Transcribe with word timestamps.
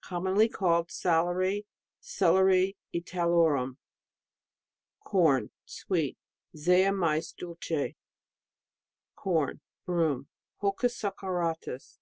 commonly 0.00 0.48
called 0.48 0.90
Salary 0.90 1.64
Celeri 2.02 2.74
Italorum. 2.92 3.76
Corn, 5.04 5.50
sweet... 5.64 6.18
Zea 6.56 6.90
mays 6.90 7.30
dulce. 7.30 7.92
Corn, 9.14 9.60
broom... 9.84 10.26
Holcus 10.60 10.96
saccharatus. 11.00 12.00